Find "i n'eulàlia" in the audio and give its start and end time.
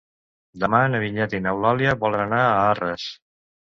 1.39-1.93